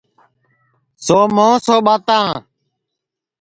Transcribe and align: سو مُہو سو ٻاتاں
سو 1.05 1.19
مُہو 1.35 1.49
سو 1.65 1.75
ٻاتاں 1.85 2.27